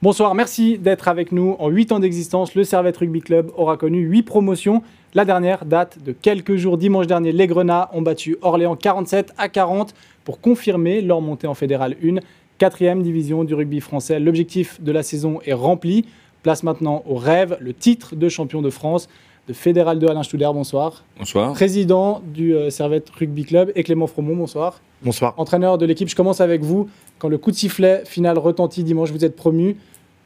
Bonsoir, 0.00 0.36
merci 0.36 0.78
d'être 0.78 1.08
avec 1.08 1.32
nous. 1.32 1.56
En 1.58 1.70
8 1.70 1.90
ans 1.90 1.98
d'existence, 1.98 2.54
le 2.54 2.62
Servette 2.62 2.98
Rugby 2.98 3.20
Club 3.20 3.50
aura 3.56 3.76
connu 3.76 3.98
8 4.02 4.22
promotions. 4.22 4.80
La 5.12 5.24
dernière 5.24 5.64
date 5.64 5.98
de 6.04 6.12
quelques 6.12 6.54
jours. 6.54 6.78
Dimanche 6.78 7.08
dernier, 7.08 7.32
les 7.32 7.48
Grenats 7.48 7.90
ont 7.92 8.00
battu 8.00 8.36
Orléans 8.40 8.76
47 8.76 9.32
à 9.36 9.48
40 9.48 9.94
pour 10.22 10.40
confirmer 10.40 11.00
leur 11.00 11.20
montée 11.20 11.48
en 11.48 11.54
Fédéral 11.54 11.96
1, 12.00 12.20
quatrième 12.58 13.02
division 13.02 13.42
du 13.42 13.54
rugby 13.54 13.80
français. 13.80 14.20
L'objectif 14.20 14.80
de 14.80 14.92
la 14.92 15.02
saison 15.02 15.40
est 15.44 15.52
rempli. 15.52 16.04
Place 16.44 16.62
maintenant 16.62 17.02
au 17.04 17.16
rêve, 17.16 17.56
le 17.58 17.74
titre 17.74 18.14
de 18.14 18.28
champion 18.28 18.62
de 18.62 18.70
France 18.70 19.08
de 19.48 19.54
Fédéral 19.54 19.98
2 19.98 20.08
Alain 20.08 20.22
Studer, 20.22 20.50
bonsoir. 20.52 21.04
Bonsoir. 21.18 21.54
Président 21.54 22.22
du 22.34 22.54
euh, 22.54 22.68
Servette 22.68 23.08
Rugby 23.08 23.44
Club 23.44 23.72
et 23.74 23.82
Clément 23.82 24.06
Fromont, 24.06 24.36
bonsoir. 24.36 24.80
Bonsoir. 25.02 25.32
Entraîneur 25.38 25.78
de 25.78 25.86
l'équipe, 25.86 26.08
je 26.08 26.14
commence 26.14 26.42
avec 26.42 26.62
vous. 26.62 26.88
Quand 27.18 27.28
le 27.28 27.38
coup 27.38 27.50
de 27.50 27.56
sifflet 27.56 28.02
final 28.04 28.38
retentit 28.38 28.84
dimanche, 28.84 29.10
vous 29.10 29.24
êtes 29.24 29.34
promu. 29.34 29.76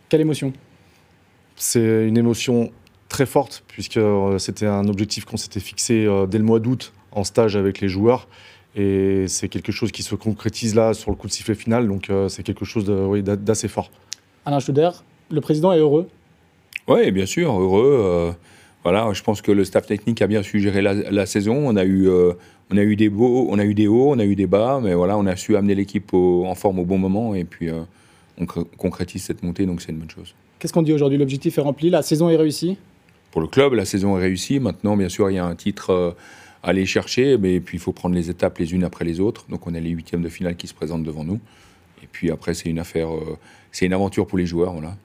Quelle 0.09 0.21
émotion? 0.21 0.53
C'est 1.55 2.09
une 2.09 2.19
émotion 2.19 2.73
très 3.09 3.25
forte 3.25 3.63
puisque 3.69 3.97
euh, 3.97 4.39
c'était 4.39 4.67
un 4.67 4.89
objectif 4.89 5.25
qu'on 5.25 5.37
s'était 5.37 5.61
fixé 5.61 6.05
euh, 6.05 6.27
dès 6.27 6.39
le 6.39 6.45
mois 6.45 6.59
d'août 6.59 6.93
en 7.13 7.23
stage 7.23 7.55
avec 7.55 7.81
les 7.81 7.89
joueurs. 7.89 8.27
Et 8.75 9.27
c'est 9.29 9.49
quelque 9.49 9.71
chose 9.71 9.93
qui 9.93 10.03
se 10.03 10.17
concrétise 10.17 10.75
là 10.75 10.95
sur 10.95 11.11
le 11.13 11.17
coup 11.17 11.29
de 11.29 11.33
sifflet 11.33 11.55
final, 11.55 11.87
donc 11.87 12.11
c'est 12.29 12.43
quelque 12.43 12.65
chose 12.65 12.87
d'assez 12.87 13.69
fort. 13.69 13.91
Alain 14.47 14.61
Studer, 14.61 14.89
le 15.31 15.43
président 15.43 15.75
est 15.75 15.79
heureux? 15.79 16.09
Oui, 16.89 17.11
bien 17.11 17.27
sûr, 17.27 17.53
heureux 17.53 18.35
voilà, 18.85 19.13
je 19.13 19.23
pense 19.23 19.43
que 19.43 19.53
le 19.53 19.65
staff 19.65 19.87
technique 19.87 20.23
a 20.23 20.27
bien 20.27 20.43
su 20.43 20.61
gérer 20.61 20.83
la, 20.83 21.27
saison. 21.27 21.69
On 21.69 21.77
a 21.77 21.85
eu, 21.85 22.09
euh, 22.09 22.33
on 22.71 22.77
a 22.77 22.83
eu 22.83 22.97
des 22.97 23.09
beaux, 23.09 23.47
on 23.49 23.59
a 23.59 23.65
eu 23.65 23.75
des 23.75 23.87
hauts, 23.87 24.11
on 24.11 24.19
a 24.19 24.25
eu 24.25 24.35
des 24.35 24.49
bas, 24.49 24.81
mais 24.83 24.95
voilà, 24.95 25.17
on 25.17 25.27
a 25.27 25.37
su 25.37 25.57
amener 25.57 25.75
l'équipe 25.75 26.13
en 26.15 26.55
forme 26.55 26.81
au 26.81 26.85
bon 26.85 26.99
moment 26.99 27.35
et 27.35 27.45
puis 27.45 27.71
euh, 27.71 27.83
on 28.39 28.47
concrétise 28.47 29.23
cette 29.23 29.43
montée, 29.43 29.67
donc 29.67 29.83
c'est 29.83 29.93
une 29.93 29.99
bonne 29.99 30.11
chose. 30.11 30.35
Qu'est-ce 30.59 30.73
qu'on 30.73 30.83
dit 30.83 30.93
aujourd'hui? 30.93 31.19
L'objectif 31.19 31.59
est 31.59 31.61
rempli, 31.61 31.91
la 31.91 32.03
saison 32.03 32.29
est 32.29 32.37
réussie? 32.37 32.77
Pour 33.31 33.41
le 33.41 33.47
club, 33.47 33.75
la 33.75 33.85
saison 33.85 34.19
est 34.19 34.21
réussie. 34.21 34.59
Maintenant, 34.59 34.97
bien 34.97 35.09
sûr, 35.09 35.31
il 35.31 35.35
y 35.35 35.39
a 35.39 35.45
un 35.45 35.55
titre 35.55 35.91
euh, 35.91 36.11
à 36.63 36.71
aller 36.71 36.85
chercher, 36.85 37.39
mais 37.39 37.61
puis 37.61 37.79
il 37.79 37.81
faut 37.81 37.93
prendre 37.93 38.17
les 38.17 38.31
étapes 38.31 38.59
les 38.59 38.75
unes 38.75 38.85
après 38.85 39.05
les 39.05 39.21
autres. 39.21 39.47
Donc 39.49 39.67
on 39.69 39.75
a 39.75 39.81
les 39.81 39.91
huitièmes 39.91 40.23
de 40.23 40.29
finale 40.29 40.57
qui 40.57 40.67
se 40.67 40.75
présentent 40.75 41.05
devant 41.05 41.23
nous, 41.23 41.39
et 42.03 42.09
puis 42.11 42.33
après 42.33 42.55
c'est 42.55 42.69
une 42.69 42.81
affaire, 42.81 43.09
c'est 43.71 43.87
une 43.87 43.93
aventure 43.93 44.27
pour 44.27 44.39
les 44.39 44.47
joueurs, 44.47 44.73
voilà. 44.73 44.97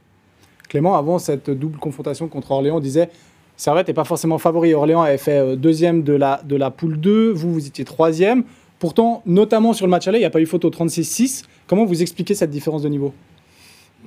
Clément, 0.68 0.96
avant 0.96 1.18
cette 1.18 1.50
double 1.50 1.80
confrontation 1.80 2.28
contre 2.28 2.52
Orléans, 2.52 2.78
on 2.78 2.82
disait 2.82 3.10
Servette 3.58 3.88
n'est 3.88 3.94
pas 3.94 4.04
forcément 4.04 4.38
favori. 4.38 4.74
Orléans 4.74 5.02
avait 5.02 5.18
fait 5.18 5.40
euh, 5.40 5.56
deuxième 5.56 6.04
de 6.04 6.14
la, 6.14 6.42
de 6.46 6.56
la 6.56 6.72
poule 6.72 7.00
2, 7.00 7.32
vous, 7.32 7.54
vous 7.54 7.68
étiez 7.68 7.84
troisième. 7.84 8.44
Pourtant, 8.80 9.24
notamment 9.26 9.74
sur 9.74 9.88
le 9.88 9.90
match 9.90 10.08
aller, 10.08 10.20
il 10.20 10.22
n'y 10.22 10.26
a 10.26 10.30
pas 10.30 10.40
eu 10.40 10.46
faute 10.46 10.64
au 10.64 10.70
36-6. 10.70 11.44
Comment 11.66 11.84
vous 11.84 12.02
expliquez 12.02 12.36
cette 12.36 12.52
différence 12.52 12.84
de 12.84 12.90
niveau? 12.90 13.14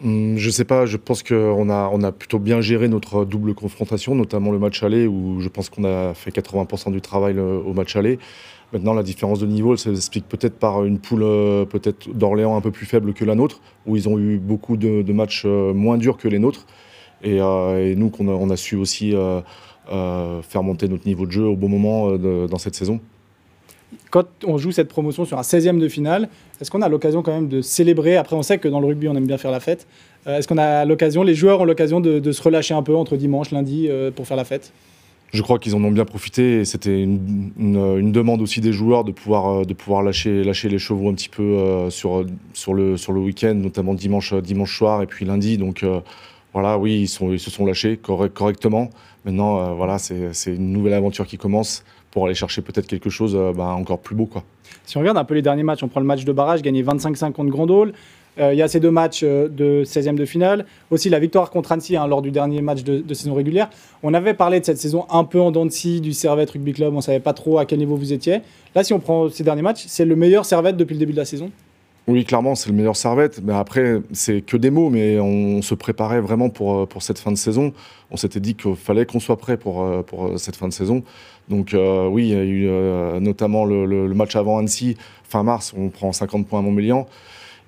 Hum, 0.04 0.36
je 0.38 0.46
ne 0.46 0.52
sais 0.52 0.64
pas, 0.64 0.86
je 0.86 0.96
pense 0.96 1.22
qu'on 1.24 1.68
a, 1.68 1.90
on 1.92 2.02
a 2.02 2.12
plutôt 2.12 2.38
bien 2.38 2.60
géré 2.60 2.88
notre 2.88 3.24
double 3.24 3.54
confrontation, 3.54 4.14
notamment 4.14 4.52
le 4.52 4.58
match 4.58 4.82
aller, 4.84 5.06
où 5.06 5.40
je 5.40 5.48
pense 5.48 5.68
qu'on 5.68 5.84
a 5.84 6.14
fait 6.14 6.30
80% 6.30 6.92
du 6.92 7.00
travail 7.00 7.38
au 7.38 7.74
match 7.74 7.96
aller. 7.96 8.18
Maintenant, 8.72 8.94
la 8.94 9.02
différence 9.02 9.40
de 9.40 9.46
niveau, 9.46 9.72
elle 9.72 9.78
s'explique 9.78 10.28
peut-être 10.28 10.56
par 10.56 10.84
une 10.84 11.00
poule 11.00 11.24
euh, 11.24 11.64
peut-être 11.64 12.08
d'Orléans 12.10 12.56
un 12.56 12.60
peu 12.60 12.70
plus 12.70 12.86
faible 12.86 13.14
que 13.14 13.24
la 13.24 13.34
nôtre, 13.34 13.60
où 13.86 13.96
ils 13.96 14.08
ont 14.08 14.16
eu 14.16 14.38
beaucoup 14.38 14.76
de, 14.76 15.12
matchs 15.12 15.42
euh, 15.44 15.74
moins 15.74 15.98
durs 15.98 16.16
que 16.16 16.28
les 16.28 16.38
nôtres. 16.38 16.66
Euh, 17.24 17.92
et, 17.92 17.96
nous, 17.96 18.10
qu'on 18.10 18.28
a, 18.28 18.32
on 18.32 18.50
a 18.50 18.56
su 18.56 18.76
aussi 18.76 19.14
euh, 19.14 19.40
euh, 19.92 20.42
faire 20.42 20.62
monter 20.62 20.88
notre 20.88 21.06
niveau 21.06 21.26
de 21.26 21.32
jeu 21.32 21.44
au 21.44 21.56
bon 21.56 21.68
moment 21.68 22.16
dans 22.16 22.58
cette 22.58 22.74
saison. 22.74 23.00
Quand 24.10 24.26
on 24.46 24.56
joue 24.56 24.70
cette 24.70 24.88
promotion 24.88 25.24
sur 25.24 25.38
un 25.38 25.42
16e 25.42 25.78
de 25.78 25.88
finale, 25.88 26.28
est-ce 26.60 26.70
qu'on 26.70 26.82
a 26.82 26.88
l'occasion 26.88 27.22
quand 27.22 27.32
même 27.32 27.48
de 27.48 27.60
célébrer? 27.60 28.16
Après, 28.16 28.36
on 28.36 28.42
sait 28.42 28.58
que 28.58 28.68
dans 28.68 28.80
le 28.80 28.86
rugby, 28.86 29.08
on 29.08 29.16
aime 29.16 29.26
bien 29.26 29.38
faire 29.38 29.50
la 29.50 29.60
fête. 29.60 29.86
Est-ce 30.26 30.46
qu'on 30.46 30.58
a 30.58 30.84
l'occasion, 30.84 31.22
les 31.22 31.34
joueurs 31.34 31.60
ont 31.60 31.64
l'occasion 31.64 32.00
de, 32.00 32.32
se 32.32 32.42
relâcher 32.42 32.74
un 32.74 32.82
peu 32.82 32.94
entre 32.94 33.16
dimanche, 33.16 33.50
lundi 33.50 33.88
pour 34.14 34.26
faire 34.26 34.36
la 34.36 34.44
fête? 34.44 34.72
Je 35.32 35.42
crois 35.42 35.60
qu'ils 35.60 35.76
en 35.76 35.84
ont 35.84 35.92
bien 35.92 36.04
profité 36.04 36.60
et 36.60 36.64
c'était 36.64 37.02
une, 37.02 38.12
demande 38.12 38.42
aussi 38.42 38.60
des 38.60 38.72
joueurs 38.72 39.04
de 39.04 39.12
pouvoir, 39.12 39.64
de 39.64 39.74
pouvoir 39.74 40.02
lâcher, 40.02 40.44
lâcher 40.44 40.68
les 40.68 40.78
chevaux 40.78 41.08
un 41.08 41.14
petit 41.14 41.28
peu 41.28 41.88
sur, 41.88 42.26
sur 42.52 42.74
le, 42.74 42.96
sur 42.96 43.12
le 43.12 43.20
week-end, 43.20 43.54
notamment 43.54 43.94
dimanche, 43.94 44.34
dimanche 44.34 44.76
soir 44.76 45.02
et 45.02 45.06
puis 45.06 45.24
lundi. 45.24 45.56
Donc 45.56 45.84
voilà, 46.52 46.78
oui, 46.78 47.02
ils, 47.02 47.08
se 47.08 47.50
sont 47.50 47.66
lâchés 47.66 47.96
correctement. 47.96 48.90
Maintenant, 49.24 49.60
euh, 49.60 49.74
voilà, 49.74 49.98
c'est 49.98 50.54
une 50.54 50.72
nouvelle 50.72 50.94
aventure 50.94 51.26
qui 51.26 51.38
commence 51.38 51.84
pour 52.10 52.26
aller 52.26 52.34
chercher 52.34 52.62
peut-être 52.62 52.86
quelque 52.86 53.10
chose 53.10 53.38
bah, 53.56 53.66
encore 53.66 54.00
plus 54.00 54.16
beau. 54.16 54.26
Quoi. 54.26 54.42
Si 54.84 54.96
on 54.96 55.00
regarde 55.00 55.18
un 55.18 55.24
peu 55.24 55.34
les 55.34 55.42
derniers 55.42 55.62
matchs, 55.62 55.82
on 55.82 55.88
prend 55.88 56.00
le 56.00 56.06
match 56.06 56.24
de 56.24 56.32
barrage, 56.32 56.62
gagné 56.62 56.82
25-5 56.82 57.32
contre 57.32 57.50
Grandol. 57.50 57.92
Euh, 58.38 58.52
il 58.52 58.58
y 58.58 58.62
a 58.62 58.68
ces 58.68 58.80
deux 58.80 58.90
matchs 58.90 59.22
de 59.22 59.82
16e 59.84 60.14
de 60.14 60.24
finale. 60.24 60.66
Aussi 60.90 61.10
la 61.10 61.18
victoire 61.18 61.50
contre 61.50 61.72
Annecy 61.72 61.96
hein, 61.96 62.06
lors 62.06 62.22
du 62.22 62.30
dernier 62.30 62.62
match 62.62 62.82
de, 62.82 63.14
saison 63.14 63.34
régulière. 63.34 63.70
On 64.02 64.14
avait 64.14 64.34
parlé 64.34 64.60
de 64.60 64.64
cette 64.64 64.78
saison 64.78 65.06
un 65.10 65.24
peu 65.24 65.40
en 65.40 65.50
dents 65.50 65.66
de 65.66 66.00
du 66.00 66.12
Servette 66.12 66.50
Rugby 66.50 66.72
Club. 66.72 66.92
On 66.92 66.96
ne 66.96 67.02
savait 67.02 67.20
pas 67.20 67.32
trop 67.32 67.58
à 67.58 67.64
quel 67.64 67.78
niveau 67.78 67.96
vous 67.96 68.12
étiez. 68.12 68.40
Là, 68.74 68.84
si 68.84 68.92
on 68.92 69.00
prend 69.00 69.28
ces 69.28 69.44
derniers 69.44 69.62
matchs, 69.62 69.84
c'est 69.86 70.04
le 70.04 70.16
meilleur 70.16 70.44
Servette 70.44 70.76
depuis 70.76 70.94
le 70.94 71.00
début 71.00 71.12
de 71.12 71.18
la 71.18 71.24
saison 71.24 71.50
oui, 72.10 72.24
clairement, 72.24 72.56
c'est 72.56 72.68
le 72.68 72.74
meilleur 72.74 72.96
Servette. 72.96 73.40
Mais 73.42 73.52
après, 73.52 74.02
c'est 74.12 74.40
que 74.42 74.56
des 74.56 74.70
mots, 74.70 74.90
mais 74.90 75.20
on 75.20 75.62
se 75.62 75.74
préparait 75.74 76.20
vraiment 76.20 76.50
pour, 76.50 76.74
euh, 76.74 76.86
pour 76.86 77.02
cette 77.02 77.20
fin 77.20 77.30
de 77.30 77.36
saison. 77.36 77.72
On 78.10 78.16
s'était 78.16 78.40
dit 78.40 78.56
qu'il 78.56 78.74
fallait 78.74 79.06
qu'on 79.06 79.20
soit 79.20 79.36
prêt 79.36 79.56
pour, 79.56 79.82
euh, 79.82 80.02
pour 80.02 80.26
euh, 80.26 80.36
cette 80.36 80.56
fin 80.56 80.66
de 80.66 80.72
saison. 80.72 81.04
Donc 81.48 81.74
oui, 81.74 82.28
il 82.28 82.32
y 82.32 82.36
a 82.36 82.44
eu 82.44 83.20
notamment 83.20 83.64
le, 83.64 84.14
match 84.14 84.36
avant 84.36 84.58
Annecy, 84.58 84.96
fin 85.24 85.42
mars, 85.42 85.74
on 85.76 85.88
prend 85.88 86.12
50 86.12 86.46
points 86.46 86.60
à 86.60 86.62
Montmélian. 86.62 87.08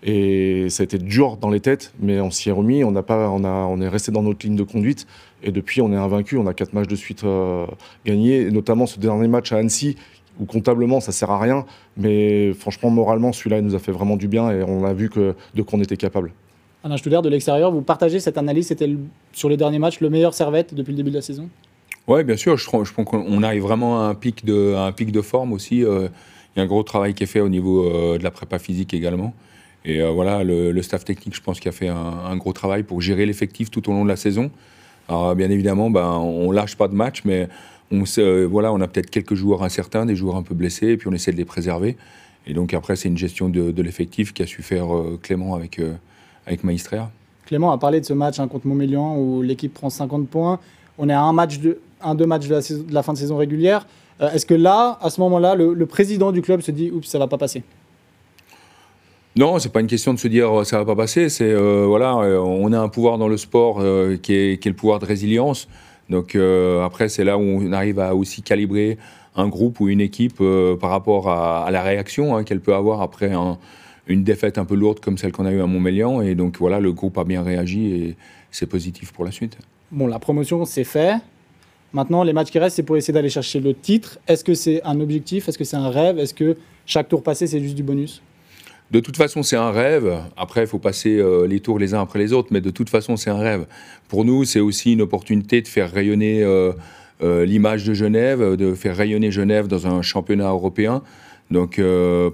Et 0.04 0.69
ça 0.69 0.82
a 0.82 0.84
été 0.84 0.98
dur 0.98 1.36
dans 1.36 1.50
les 1.50 1.59
têtes, 1.59 1.92
mais 1.98 2.20
on 2.20 2.30
s'y 2.30 2.48
est 2.48 2.53
remis. 2.53 2.84
On, 2.84 2.92
pas, 3.03 3.28
on, 3.28 3.42
a, 3.42 3.48
on 3.48 3.80
est 3.80 3.88
resté 3.88 4.12
dans 4.12 4.22
notre 4.22 4.47
ligne 4.47 4.54
de 4.54 4.62
conduite. 4.62 5.09
Et 5.42 5.50
depuis, 5.50 5.80
on 5.80 5.92
est 5.92 5.97
invaincu. 5.97 6.36
On 6.36 6.47
a 6.47 6.54
quatre 6.54 6.74
matchs 6.74 6.86
de 6.86 6.94
suite 6.94 7.24
gagnés, 8.06 8.53
notamment 8.53 8.86
ce 8.86 9.00
dernier 9.00 9.26
match 9.26 9.50
à 9.50 9.56
Annecy, 9.56 9.97
où 10.42 10.44
comptablement 10.44 11.00
ça 11.00 11.12
sert 11.12 11.30
à 11.30 11.38
rien, 11.38 11.64
mais 11.97 12.53
franchement 12.53 12.91
moralement 12.91 13.32
celui-là 13.32 13.58
il 13.58 13.64
nous 13.64 13.75
a 13.75 13.78
fait 13.78 13.92
vraiment 13.92 14.16
du 14.16 14.28
bien 14.28 14.50
et 14.50 14.62
on 14.62 14.84
a 14.84 14.92
vu 14.92 15.08
que, 15.08 15.34
de 15.54 15.62
quoi 15.62 15.78
on 15.78 15.82
était 15.82 15.97
capable. 15.97 16.32
Alain 16.84 16.97
Studer, 16.97 17.20
de 17.22 17.28
l'extérieur, 17.28 17.70
vous 17.70 17.82
partagez 17.82 18.19
cette 18.19 18.36
analyse, 18.38 18.66
c'était 18.66 18.91
sur 19.32 19.48
les 19.48 19.56
derniers 19.56 19.78
matchs 19.78 20.00
le 20.00 20.10
meilleur 20.10 20.34
servette 20.34 20.75
depuis 20.75 20.91
le 20.91 20.97
début 20.97 21.10
de 21.10 21.16
la 21.16 21.22
saison? 21.22 21.48
Oui, 22.08 22.25
bien 22.25 22.36
sûr, 22.36 22.56
je, 22.56 22.64
je 22.64 22.92
pense 22.92 23.06
qu'on 23.06 23.42
arrive 23.44 23.62
vraiment 23.62 24.00
à 24.00 24.08
un 24.08 24.14
pic 24.14 24.44
de, 24.44 24.75
un 24.75 24.91
pic 24.91 25.12
de 25.12 25.20
forme 25.20 25.53
aussi. 25.53 25.84
Euh, 25.84 26.08
il 26.54 26.59
y 26.59 26.60
a 26.60 26.64
un 26.64 26.66
gros 26.66 26.82
travail 26.82 27.14
qui 27.14 27.22
est 27.22 27.26
fait 27.26 27.41
au 27.41 27.48
niveau 27.48 27.86
euh, 27.86 28.19
de 28.19 28.24
la 28.24 28.32
prépa 28.32 28.59
physique 28.59 28.92
également. 28.92 29.32
Et 29.84 30.00
euh, 30.00 30.10
voilà, 30.10 30.42
le, 30.42 30.82
staff 30.82 31.04
technique, 31.04 31.36
je 31.36 31.41
pense, 31.41 31.60
qui 31.60 31.69
a 31.69 31.72
fait 31.72 31.88
un, 31.88 32.36
gros 32.36 32.53
travail 32.53 32.82
pour 32.82 33.00
gérer 33.00 33.24
l'effectif 33.24 33.70
tout 33.70 33.88
au 33.88 33.92
long 33.92 34.03
de 34.04 34.09
la 34.09 34.16
saison. 34.16 34.50
Alors, 35.09 35.34
bien 35.34 35.50
évidemment, 35.50 35.91
ben, 35.91 36.09
on 36.09 36.50
lâche 36.50 36.76
pas 36.76 36.88
de 36.88 36.94
match, 36.94 37.22
mais 37.24 37.48
on, 37.92 38.04
euh, 38.19 38.47
voilà, 38.50 38.72
on 38.72 38.80
a 38.80 38.88
peut-être 38.88 39.10
quelques 39.10 39.34
joueurs 39.34 39.62
incertains, 39.62 40.06
des 40.06 40.16
joueurs 40.16 40.36
un 40.36 40.42
peu 40.42 40.54
blessés, 40.54 40.88
et 40.88 40.97
puis 40.97 41.08
on 41.08 41.12
essaie 41.12 41.32
de 41.32 41.36
les 41.36 41.44
préserver. 41.44 41.97
Et 42.47 42.54
donc 42.54 42.75
après, 42.75 42.97
c'est 42.97 43.08
une 43.08 43.19
gestion 43.19 43.48
de, 43.48 43.82
l'effectif 43.82 44.32
qui 44.32 44.42
a 44.42 44.47
su 44.47 44.62
faire 44.62 44.94
euh, 44.94 45.19
Clément 45.22 45.54
avec, 45.54 45.78
euh, 45.78 45.92
avec 46.47 46.64
Maestria. 46.64 47.10
Clément 47.47 47.70
a 47.70 47.78
parlé 47.78 48.00
de 48.00 48.06
ce 48.06 48.14
match 48.14 48.41
hein, 48.41 48.48
contre 48.48 48.66
Montmélian 48.66 49.16
où 49.16 49.42
l'équipe 49.42 49.72
prend 49.72 49.91
50 49.91 50.28
points. 50.28 50.58
On 50.98 51.08
est 51.08 51.12
à 51.12 51.20
un, 51.20 51.32
match 51.32 51.58
de, 51.60 51.78
un 52.00 52.14
deux 52.14 52.26
matchs 52.26 52.48
de 52.48 52.92
la, 52.92 53.03
fin 53.03 53.12
de 53.12 53.19
saison 53.19 53.36
régulière. 53.36 53.86
Est-ce 54.20 54.47
que 54.47 54.54
là, 54.54 54.98
à 55.00 55.10
ce 55.10 55.20
moment-là, 55.20 55.54
le, 55.54 55.86
président 55.86 56.32
du 56.32 56.42
club 56.42 56.60
se 56.60 56.70
dit 56.70 56.91
Oups, 56.91 57.09
ça 57.09 57.19
va 57.19 57.26
pas 57.26 57.38
passer? 57.38 57.62
Non, 59.34 59.59
c'est 59.59 59.70
pas 59.70 59.80
une 59.80 59.86
question 59.86 60.12
de 60.12 60.19
se 60.19 60.28
dire 60.28 60.64
ça 60.66 60.78
va 60.78 60.84
pas 60.84 60.94
passer. 60.94 61.28
C'est 61.28 61.54
voilà, 61.54 62.16
on 62.16 62.72
a 62.72 62.78
un 62.78 62.88
pouvoir 62.88 63.19
dans 63.19 63.28
le 63.28 63.36
sport 63.36 63.78
qui, 64.22 64.34
est, 64.34 64.60
qui, 64.60 64.69
est, 64.69 64.70
le 64.70 64.76
pouvoir 64.76 64.98
de 64.98 65.06
résilience. 65.06 65.66
Donc 66.12 66.37
euh, 66.37 66.84
après, 66.84 67.09
c'est 67.09 67.25
là 67.25 67.39
où 67.39 67.41
on 67.41 67.73
arrive 67.73 67.99
à 67.99 68.15
aussi 68.15 68.43
calibrer 68.43 68.99
un 69.34 69.49
groupe 69.49 69.81
ou 69.81 69.89
une 69.89 70.03
équipe 70.03 70.37
euh, 70.41 70.77
par 70.77 70.91
rapport 70.91 71.31
à, 71.31 71.71
la 71.71 71.83
réaction 71.83 72.37
hein, 72.37 72.45
qu'elle 72.45 72.61
peut 72.61 72.75
avoir 72.75 73.00
après 73.00 73.33
une 74.06 74.22
défaite 74.22 74.59
un 74.59 74.67
peu 74.67 74.75
lourde 74.75 75.01
comme 75.01 75.17
celle 75.17 75.33
qu'on 75.33 75.47
a 75.47 75.53
eue 75.53 75.62
à 75.62 75.67
Montmélian. 75.67 76.21
Et 76.21 76.34
donc 76.34 76.59
voilà, 76.59 76.81
le 76.81 76.93
groupe 76.93 77.17
a 77.17 77.25
bien 77.25 77.43
réagi 77.43 77.87
et 77.87 78.17
c'est 78.51 78.67
positif 78.67 79.10
pour 79.13 79.25
la 79.25 79.31
suite. 79.31 79.57
Bon, 79.91 80.07
la 80.07 80.19
promotion, 80.19 80.66
c'est 80.66 80.84
fait. 80.84 81.15
Maintenant, 81.95 82.22
les 82.22 82.34
matchs 82.34 82.51
qui 82.51 82.59
restent, 82.59 82.77
c'est 82.77 82.83
pour 82.83 82.98
essayer 82.98 83.15
d'aller 83.15 83.31
chercher 83.31 83.60
le 83.60 83.72
titre. 83.75 84.19
Est-ce 84.28 84.45
que 84.45 84.54
c'est 84.54 84.83
un 84.84 85.01
objectif? 85.01 85.48
Est-ce 85.48 85.59
que 85.59 85.65
c'est 85.65 85.77
un 85.77 85.89
rêve? 85.89 86.19
Est-ce 86.19 86.34
que 86.34 86.57
chaque 86.84 87.09
tour 87.09 87.22
passé, 87.22 87.47
c'est 87.47 87.60
juste 87.60 87.75
du 87.75 87.83
bonus? 87.83 88.22
De 88.92 89.00
toute 89.00 89.16
façon, 89.16 89.42
c'est 89.42 89.56
un 89.56 89.71
rêve. 89.71 90.18
Après, 90.36 90.60
il 90.60 90.66
faut 90.66 90.78
passer 90.78 91.16
euh, 91.18 91.47
les 91.47 91.60
tours 91.60 91.78
les 91.78 91.94
uns 91.94 92.03
après 92.03 92.18
les 92.18 92.34
autres, 92.34 92.48
mais 92.50 92.60
de 92.60 92.68
toute 92.68 92.91
façon, 92.91 93.16
c'est 93.16 93.30
un 93.30 93.39
rêve. 93.39 93.66
Pour 94.09 94.27
nous, 94.27 94.44
c'est 94.44 94.60
aussi 94.60 94.92
une 94.92 95.00
opportunité 95.00 95.62
de 95.62 95.68
faire 95.68 95.91
rayonner 95.91 96.42
euh, 96.42 96.72
euh, 97.22 97.47
l'image 97.47 97.84
de 97.84 97.94
Genève, 97.94 98.56
de 98.56 98.74
faire 98.74 98.94
rayonner 98.94 99.30
Genève 99.30 99.66
dans 99.66 99.86
un 99.86 100.03
championnat 100.03 100.50
européen. 100.50 101.03
Donc, 101.50 101.80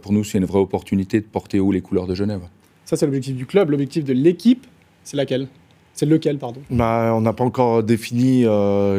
pour 0.03 0.13
nous, 0.13 0.23
c'est 0.23 0.39
une 0.39 0.45
vraie 0.45 0.61
opportunité 0.61 1.21
de 1.21 1.27
porter 1.27 1.59
haut 1.59 1.73
les 1.73 1.81
couleurs 1.81 2.07
de 2.07 2.15
Genève. 2.15 2.43
Ça, 2.85 2.97
c'est 2.97 3.05
l'objectif 3.05 3.35
du 3.35 3.47
club. 3.47 3.71
L'objectif 3.71 4.05
de 4.05 4.13
l'équipe, 4.13 4.65
c'est 5.03 5.17
laquelle? 5.17 5.49
C'est 5.93 6.07
lequel, 6.07 6.39
pardon? 6.39 6.61
Bah, 6.71 7.13
On 7.17 7.21
n'a 7.21 7.33
pas 7.33 7.43
encore 7.43 7.83
défini 7.83 8.45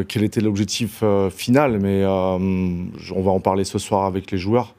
quel 0.09 0.23
était 0.23 0.41
l'objectif 0.41 1.03
final, 1.29 1.79
mais 1.79 2.05
on 2.05 3.21
va 3.21 3.31
en 3.31 3.39
parler 3.39 3.63
ce 3.63 3.79
soir 3.79 4.05
avec 4.05 4.29
les 4.31 4.37
joueurs. 4.37 4.75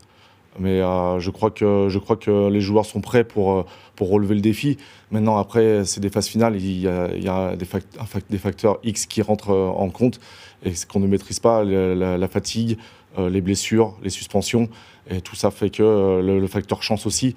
Mais 0.61 0.81
je, 0.81 1.31
crois 1.31 1.51
que, 1.51 1.89
je 1.89 1.99
crois 1.99 2.17
que 2.17 2.49
les 2.49 2.61
joueurs 2.61 2.87
sont 2.87 3.01
prêts 3.01 3.25
pour, 3.25 3.65
pour 3.97 4.11
relever 4.11 4.35
le 4.35 4.41
défi. 4.41 4.77
Maintenant, 5.11 5.39
après, 5.39 5.85
c'est 5.85 6.01
des 6.01 6.11
phases 6.11 6.29
finales, 6.29 6.57
il 6.57 6.81
y 6.81 6.89
a, 6.89 7.57
des, 7.57 8.39
facteurs 8.39 8.79
X 8.85 9.07
qui 9.07 9.23
rentrent 9.23 9.51
en 9.51 9.89
compte 9.89 10.21
et 10.65 10.73
qu'on 10.89 11.01
ne 11.01 11.07
maîtrise 11.07 11.41
pas, 11.41 11.65
la, 11.65 12.29
fatigue, 12.29 12.77
les 13.19 13.41
blessures, 13.41 13.97
les 14.03 14.11
suspensions. 14.11 14.69
Et 15.11 15.23
tout 15.23 15.35
ça 15.35 15.51
fait 15.51 15.71
que 15.71 16.21
le, 16.23 16.47
facteur 16.47 16.83
chance 16.83 17.07
aussi. 17.07 17.35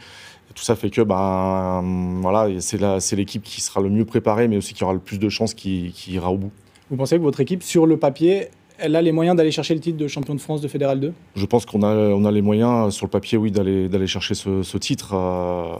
tout 0.53 0.63
ça 0.63 0.75
fait 0.75 0.89
que 0.89 1.01
ben, 1.01 1.81
voilà, 2.21 2.49
c'est 2.59 3.15
l'équipe 3.15 3.43
qui 3.43 3.61
sera 3.61 3.79
le 3.79 3.89
mieux 3.89 4.05
préparée, 4.05 4.47
mais 4.49 4.57
aussi 4.57 4.73
qui 4.73 4.83
aura 4.83 4.93
le 4.93 4.99
plus 4.99 5.17
de 5.17 5.29
chances 5.29 5.53
qui 5.53 5.93
ira 6.09 6.31
au 6.31 6.37
bout. 6.37 6.51
Vous 6.89 6.97
pensez 6.97 7.17
que 7.17 7.23
votre 7.23 7.39
équipe, 7.39 7.63
sur 7.63 7.87
le 7.87 7.97
papier, 7.97 8.49
elle 8.83 8.97
a 8.97 9.01
les 9.01 9.13
moyens 9.13 9.37
d'aller 9.37 9.51
chercher 9.51 9.73
le 9.73 9.79
titre 9.79 9.97
de 9.97 10.07
champion 10.09 10.35
de 10.35 10.41
France 10.41 10.59
de 10.59 10.67
Fédéral 10.67 10.99
2 10.99 11.13
Je 11.35 11.45
pense 11.45 11.65
qu'on 11.65 11.83
a, 11.83 11.95
on 11.95 12.25
a 12.25 12.31
les 12.31 12.41
moyens, 12.41 12.93
sur 12.93 13.05
le 13.05 13.09
papier, 13.09 13.37
oui, 13.37 13.49
d'aller 13.49 14.07
chercher 14.07 14.35
ce, 14.35 14.77
titre. 14.77 15.13
Euh, 15.13 15.75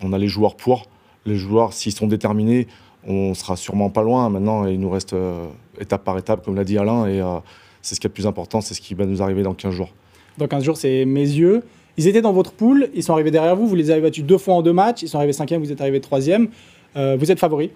on 0.00 0.12
a 0.12 0.18
les 0.18 0.28
joueurs 0.28 0.54
pour. 0.54 0.86
Les 1.26 1.34
joueurs, 1.34 1.72
s'ils 1.72 1.92
sont 1.92 2.06
déterminés, 2.06 2.68
on 3.06 3.34
sera 3.34 3.56
sûrement 3.56 3.90
pas 3.90 4.04
loin. 4.04 4.30
Maintenant, 4.30 4.66
il 4.66 4.78
nous 4.78 4.88
reste 4.88 5.14
euh, 5.14 5.46
étape 5.80 6.04
par 6.04 6.16
étape, 6.16 6.44
comme 6.44 6.54
l'a 6.54 6.62
dit 6.62 6.78
Alain, 6.78 7.06
et 7.06 7.20
euh, 7.20 7.38
c'est 7.82 7.96
ce 7.96 8.00
qui 8.00 8.06
est 8.06 8.10
le 8.10 8.14
plus 8.14 8.28
important, 8.28 8.60
c'est 8.60 8.74
ce 8.74 8.80
qui 8.80 8.94
va 8.94 9.04
nous 9.04 9.20
arriver 9.20 9.42
dans 9.42 9.54
15 9.54 9.74
jours. 9.74 9.90
Dans 10.38 10.46
15 10.46 10.62
jours, 10.62 10.76
c'est 10.76 11.04
mes 11.04 11.20
yeux. 11.20 11.64
Ils 11.96 12.06
étaient 12.06 12.22
dans 12.22 12.32
votre 12.32 12.52
poule, 12.52 12.88
ils 12.94 13.02
sont 13.02 13.14
arrivés 13.14 13.32
derrière 13.32 13.56
vous, 13.56 13.66
vous 13.66 13.74
les 13.74 13.90
avez 13.90 14.00
battus 14.00 14.24
deux 14.24 14.38
fois 14.38 14.54
en 14.54 14.62
deux 14.62 14.72
matchs, 14.72 15.02
ils 15.02 15.08
sont 15.08 15.18
arrivés 15.18 15.32
cinquième, 15.32 15.60
vous 15.60 15.72
êtes 15.72 15.80
arrivé 15.80 16.00
troisième. 16.00 16.46
vous 16.94 17.32
êtes 17.32 17.40
favori 17.40 17.72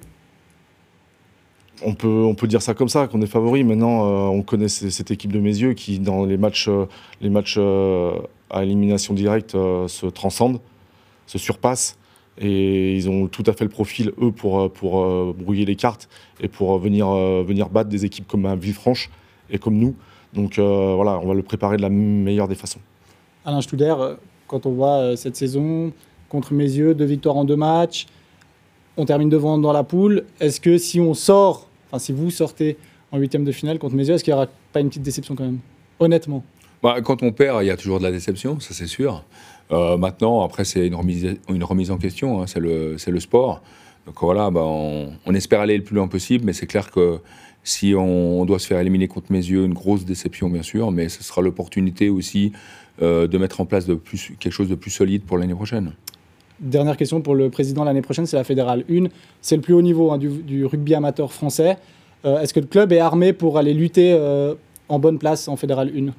on 1.84 1.94
peut, 1.94 2.24
on 2.24 2.34
peut 2.34 2.46
dire 2.46 2.62
ça 2.62 2.74
comme 2.74 2.88
ça, 2.88 3.06
qu'on 3.08 3.20
est 3.22 3.26
favori. 3.26 3.64
Maintenant, 3.64 4.04
euh, 4.04 4.28
on 4.28 4.42
connaît 4.42 4.68
cette 4.68 5.10
équipe 5.10 5.32
de 5.32 5.40
mes 5.40 5.56
yeux 5.56 5.74
qui, 5.74 5.98
dans 5.98 6.24
les 6.24 6.36
matchs, 6.36 6.68
euh, 6.68 6.86
les 7.20 7.30
matchs 7.30 7.56
euh, 7.58 8.12
à 8.50 8.62
élimination 8.62 9.14
directe, 9.14 9.52
se 9.52 10.06
transcendent, 10.06 10.60
se 11.26 11.38
surpassent. 11.38 11.98
Et 12.38 12.96
ils 12.96 13.10
ont 13.10 13.26
tout 13.26 13.44
à 13.46 13.52
fait 13.52 13.64
le 13.64 13.70
profil, 13.70 14.12
eux, 14.20 14.32
pour, 14.32 14.70
pour 14.72 15.34
brouiller 15.34 15.66
les 15.66 15.76
cartes 15.76 16.08
et 16.40 16.48
pour 16.48 16.78
venir, 16.78 17.06
venir 17.44 17.68
battre 17.68 17.90
des 17.90 18.06
équipes 18.06 18.26
comme 18.26 18.54
Villefranche 18.56 19.10
et 19.50 19.58
comme 19.58 19.76
nous. 19.76 19.94
Donc 20.32 20.58
voilà, 20.58 21.18
on 21.22 21.26
va 21.26 21.34
le 21.34 21.42
préparer 21.42 21.76
de 21.76 21.82
la 21.82 21.90
meilleure 21.90 22.48
des 22.48 22.54
façons. 22.54 22.80
Alain 23.44 23.60
Studer, 23.60 23.94
quand 24.46 24.64
on 24.64 24.72
voit 24.72 25.14
cette 25.16 25.36
saison, 25.36 25.92
contre 26.30 26.54
mes 26.54 26.64
yeux, 26.64 26.94
deux 26.94 27.04
victoires 27.04 27.36
en 27.36 27.44
deux 27.44 27.56
matchs, 27.56 28.06
on 28.96 29.04
termine 29.04 29.28
devant 29.28 29.58
dans 29.58 29.72
la 29.72 29.84
poule. 29.84 30.24
Est-ce 30.40 30.60
que 30.60 30.78
si 30.78 31.00
on 31.00 31.14
sort 31.14 31.68
si 31.98 32.12
vous 32.12 32.30
sortez 32.30 32.76
en 33.10 33.18
huitième 33.18 33.44
de 33.44 33.52
finale 33.52 33.78
contre 33.78 33.94
Mézieux, 33.94 34.14
est-ce 34.14 34.24
qu'il 34.24 34.32
n'y 34.32 34.36
aura 34.38 34.48
pas 34.72 34.80
une 34.80 34.88
petite 34.88 35.02
déception 35.02 35.34
quand 35.34 35.44
même 35.44 35.58
Honnêtement? 36.00 36.44
Bah, 36.82 36.96
quand 37.02 37.22
on 37.22 37.30
perd, 37.30 37.62
il 37.62 37.66
y 37.66 37.70
a 37.70 37.76
toujours 37.76 37.98
de 37.98 38.04
la 38.04 38.10
déception, 38.10 38.58
ça 38.58 38.74
c'est 38.74 38.88
sûr. 38.88 39.24
Euh, 39.70 39.96
maintenant, 39.96 40.42
après, 40.42 40.64
c'est 40.64 40.86
une 40.86 40.94
remise, 40.94 41.90
en 41.90 41.96
question, 41.96 42.42
hein, 42.42 42.46
c'est 42.46 42.60
le, 42.60 43.20
sport. 43.20 43.62
Donc 44.06 44.16
voilà, 44.20 44.50
bah, 44.50 44.62
on, 44.64 45.34
espère 45.34 45.60
aller 45.60 45.76
le 45.76 45.84
plus 45.84 45.94
loin 45.94 46.08
possible, 46.08 46.44
mais 46.44 46.52
c'est 46.52 46.66
clair 46.66 46.90
que 46.90 47.20
si 47.62 47.94
on, 47.96 48.44
doit 48.44 48.58
se 48.58 48.66
faire 48.66 48.80
éliminer 48.80 49.06
contre 49.06 49.30
mes 49.30 49.38
yeux, 49.38 49.64
une 49.64 49.74
grosse 49.74 50.04
déception 50.04 50.50
bien 50.50 50.62
sûr, 50.62 50.90
mais 50.90 51.08
ce 51.08 51.22
sera 51.22 51.40
l'opportunité 51.40 52.08
aussi 52.08 52.52
euh, 53.00 53.28
de 53.28 53.38
mettre 53.38 53.60
en 53.60 53.66
place 53.66 53.86
quelque 54.40 54.52
chose 54.52 54.68
de 54.68 54.74
plus 54.74 54.90
solide 54.90 55.22
pour 55.22 55.38
l'année 55.38 55.54
prochaine. 55.54 55.92
Dernière 56.62 56.96
question 56.96 57.20
pour 57.20 57.34
le 57.34 57.50
président 57.50 57.82
l'année 57.82 58.02
prochaine, 58.02 58.24
c'est 58.24 58.36
la 58.36 58.44
fédérale 58.44 58.84
1. 58.88 59.06
C'est 59.40 59.56
le 59.56 59.62
plus 59.62 59.74
haut 59.74 59.82
niveau 59.82 60.12
hein, 60.12 60.18
du, 60.18 60.64
rugby 60.64 60.94
amateur 60.94 61.32
français. 61.32 61.76
Euh, 62.24 62.40
est-ce 62.40 62.54
que 62.54 62.60
le 62.60 62.66
club 62.66 62.92
est 62.92 63.00
armé 63.00 63.32
pour 63.32 63.58
aller 63.58 63.74
lutter 63.74 64.12
euh, 64.12 64.54
en 64.88 65.00
bonne 65.00 65.18
place 65.18 65.48
en 65.48 65.56
fédérale 65.56 65.90
1 65.94 66.12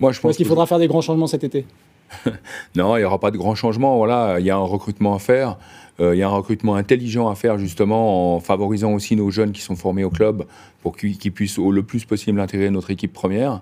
Moi, 0.00 0.12
je 0.12 0.20
pense. 0.20 0.30
Est-ce 0.30 0.38
qu'il 0.38 0.46
faudra 0.46 0.64
faire 0.64 0.78
des 0.78 0.88
grands 0.88 1.02
changements 1.02 1.26
cet 1.26 1.44
été? 1.44 1.66
Non, 2.74 2.96
il 2.96 3.00
n'y 3.00 3.04
aura 3.04 3.20
pas 3.20 3.30
de 3.30 3.36
grands 3.36 3.54
changements. 3.54 3.98
Voilà, 3.98 4.36
il 4.40 4.46
y 4.46 4.50
a 4.50 4.56
un 4.56 4.60
recrutement 4.60 5.14
à 5.14 5.18
faire. 5.18 5.58
Euh, 6.00 6.14
il 6.14 6.18
y 6.18 6.22
a 6.22 6.26
un 6.26 6.32
recrutement 6.32 6.74
intelligent 6.74 7.28
à 7.28 7.34
faire 7.34 7.58
justement 7.58 8.34
en 8.34 8.40
favorisant 8.40 8.94
aussi 8.94 9.14
nos 9.14 9.30
jeunes 9.30 9.52
qui 9.52 9.60
sont 9.60 9.76
formés 9.76 10.04
au 10.04 10.10
club 10.10 10.46
pour 10.82 10.96
qu'ils 10.96 11.32
puissent 11.32 11.58
le 11.58 11.82
plus 11.82 12.06
possible 12.06 12.40
intégrer 12.40 12.70
notre 12.70 12.90
équipe 12.90 13.12
première. 13.12 13.60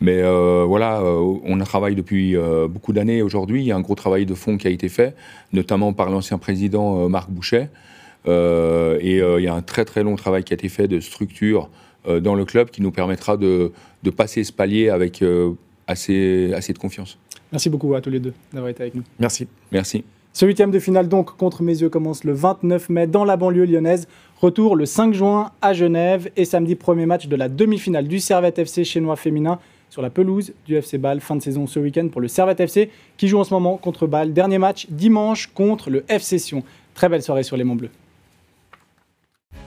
Mais 0.00 0.22
euh, 0.22 0.64
voilà, 0.66 1.00
euh, 1.00 1.38
on 1.44 1.58
travaille 1.58 1.94
depuis 1.94 2.34
euh, 2.34 2.68
beaucoup 2.68 2.92
d'années 2.92 3.20
aujourd'hui. 3.20 3.60
Il 3.60 3.66
y 3.66 3.72
a 3.72 3.76
un 3.76 3.80
gros 3.80 3.94
travail 3.94 4.24
de 4.24 4.34
fond 4.34 4.56
qui 4.56 4.66
a 4.66 4.70
été 4.70 4.88
fait, 4.88 5.14
notamment 5.52 5.92
par 5.92 6.10
l'ancien 6.10 6.38
président 6.38 7.08
Marc 7.08 7.30
Boucher. 7.30 7.66
et 8.26 9.18
il 9.18 9.42
y 9.42 9.48
a 9.48 9.54
un 9.54 9.62
très 9.62 9.84
très 9.84 10.02
long 10.02 10.16
travail 10.16 10.44
qui 10.44 10.52
a 10.52 10.56
été 10.56 10.68
fait 10.68 10.88
de 10.88 11.00
structure 11.00 11.68
dans 12.08 12.34
le 12.34 12.44
club 12.46 12.70
qui 12.70 12.80
nous 12.80 12.90
permettra 12.90 13.36
de, 13.36 13.72
de 14.02 14.10
passer 14.10 14.42
ce 14.42 14.52
palier 14.52 14.88
avec 14.88 15.22
assez, 15.86 16.52
assez 16.54 16.72
de 16.72 16.78
confiance. 16.78 17.18
Merci 17.52 17.68
beaucoup 17.68 17.94
à 17.94 18.00
tous 18.00 18.10
les 18.10 18.20
deux 18.20 18.32
d'avoir 18.52 18.70
été 18.70 18.82
avec 18.82 18.94
nous. 18.94 19.02
Merci. 19.18 19.48
Merci. 19.70 20.04
Ce 20.32 20.46
huitième 20.46 20.70
de 20.70 20.78
finale 20.78 21.08
donc 21.08 21.36
contre 21.36 21.62
mes 21.62 21.82
yeux 21.82 21.88
commence 21.88 22.22
le 22.24 22.32
29 22.32 22.88
mai 22.88 23.06
dans 23.06 23.24
la 23.24 23.36
banlieue 23.36 23.64
lyonnaise. 23.64 24.06
Retour 24.40 24.76
le 24.76 24.86
5 24.86 25.12
juin 25.12 25.50
à 25.60 25.74
Genève 25.74 26.30
et 26.36 26.44
samedi 26.44 26.76
premier 26.76 27.04
match 27.04 27.26
de 27.26 27.36
la 27.36 27.48
demi-finale 27.48 28.06
du 28.06 28.20
Servette 28.20 28.58
FC 28.60 28.84
chinois 28.84 29.16
féminin 29.16 29.58
sur 29.90 30.00
la 30.00 30.08
pelouse 30.10 30.52
du 30.66 30.76
FC 30.76 30.96
Bâle. 30.96 31.20
Fin 31.20 31.36
de 31.36 31.42
saison 31.42 31.66
ce 31.66 31.78
week-end 31.78 32.08
pour 32.08 32.20
le 32.20 32.28
Servette 32.28 32.60
FC 32.60 32.90
qui 33.16 33.28
joue 33.28 33.38
en 33.38 33.44
ce 33.44 33.52
moment 33.52 33.76
contre 33.76 34.06
Bâle. 34.06 34.32
Dernier 34.32 34.58
match 34.58 34.86
dimanche 34.88 35.48
contre 35.48 35.90
le 35.90 36.04
FC 36.08 36.38
Sion. 36.38 36.62
Très 36.94 37.08
belle 37.08 37.22
soirée 37.22 37.42
sur 37.42 37.56
les 37.56 37.64
Monts 37.64 37.76
Bleus. 37.76 37.90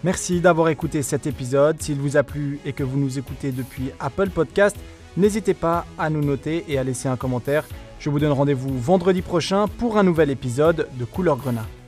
Merci 0.03 0.41
d'avoir 0.41 0.69
écouté 0.69 1.01
cet 1.01 1.27
épisode. 1.27 1.81
S'il 1.81 1.97
vous 1.97 2.17
a 2.17 2.23
plu 2.23 2.59
et 2.65 2.73
que 2.73 2.83
vous 2.83 2.99
nous 2.99 3.19
écoutez 3.19 3.51
depuis 3.51 3.91
Apple 3.99 4.29
Podcast, 4.29 4.75
n'hésitez 5.15 5.53
pas 5.53 5.85
à 5.97 6.09
nous 6.09 6.23
noter 6.23 6.65
et 6.67 6.77
à 6.77 6.83
laisser 6.83 7.07
un 7.07 7.15
commentaire. 7.15 7.65
Je 7.99 8.09
vous 8.09 8.19
donne 8.19 8.33
rendez-vous 8.33 8.77
vendredi 8.77 9.21
prochain 9.21 9.67
pour 9.67 9.97
un 9.97 10.03
nouvel 10.03 10.29
épisode 10.29 10.87
de 10.99 11.05
Couleur 11.05 11.37
Grenat. 11.37 11.67